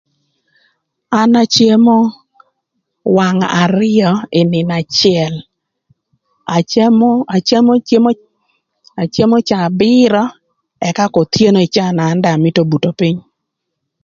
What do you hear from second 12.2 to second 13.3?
do amïtö buto pïny.